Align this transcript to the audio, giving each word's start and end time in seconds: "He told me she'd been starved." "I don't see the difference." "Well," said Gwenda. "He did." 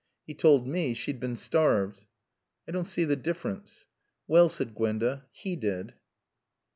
"He 0.25 0.33
told 0.33 0.65
me 0.67 0.95
she'd 0.95 1.19
been 1.19 1.35
starved." 1.35 2.05
"I 2.67 2.71
don't 2.71 2.87
see 2.87 3.03
the 3.03 3.15
difference." 3.15 3.85
"Well," 4.27 4.49
said 4.49 4.73
Gwenda. 4.73 5.25
"He 5.31 5.55
did." 5.55 5.93